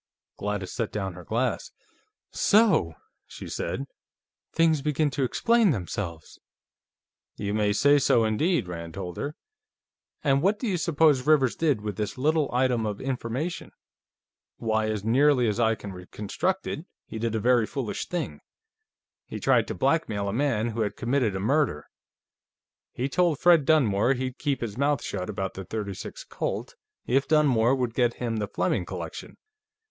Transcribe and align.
Gladys 0.37 0.73
set 0.73 0.91
down 0.91 1.13
her 1.13 1.23
glass. 1.23 1.69
"So!" 2.31 2.95
she 3.27 3.47
said. 3.47 3.85
"Things 4.51 4.81
begin 4.81 5.11
to 5.11 5.23
explain 5.23 5.69
themselves!" 5.69 6.39
"You 7.35 7.53
may 7.53 7.71
say 7.71 7.99
so, 7.99 8.23
indeed," 8.25 8.67
Rand 8.67 8.95
told 8.95 9.17
her. 9.17 9.35
"And 10.23 10.41
what 10.41 10.57
do 10.57 10.67
you 10.67 10.77
suppose 10.77 11.27
Rivers 11.27 11.55
did 11.55 11.81
with 11.81 11.97
this 11.97 12.17
little 12.17 12.49
item 12.51 12.87
of 12.87 12.99
information? 12.99 13.73
Why, 14.57 14.89
as 14.89 15.03
nearly 15.03 15.47
as 15.47 15.59
I 15.59 15.75
can 15.75 15.93
reconstruct 15.93 16.65
it, 16.65 16.83
he 17.05 17.19
did 17.19 17.35
a 17.35 17.39
very 17.39 17.67
foolish 17.67 18.07
thing. 18.07 18.39
He 19.27 19.39
tried 19.39 19.67
to 19.67 19.75
blackmail 19.75 20.27
a 20.27 20.33
man 20.33 20.69
who 20.69 20.81
had 20.81 20.95
committed 20.97 21.35
a 21.35 21.39
murder. 21.39 21.85
He 22.91 23.07
told 23.07 23.37
Fred 23.37 23.65
Dunmore 23.65 24.13
he'd 24.13 24.39
keep 24.39 24.61
his 24.61 24.79
mouth 24.79 25.03
shut 25.03 25.29
about 25.29 25.53
the 25.53 25.63
.36 25.63 26.27
Colt, 26.27 26.73
if 27.05 27.27
Dunmore 27.27 27.75
would 27.75 27.93
get 27.93 28.15
him 28.15 28.37
the 28.37 28.47
Fleming 28.47 28.85
collection. 28.85 29.37